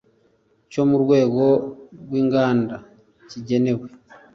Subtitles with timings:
[0.71, 1.43] cyo mu rwego
[2.01, 2.75] rw inganda
[3.29, 3.87] kigenewe